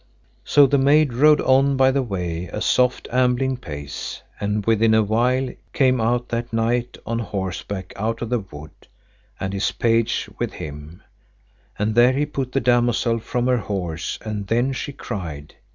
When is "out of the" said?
7.95-8.39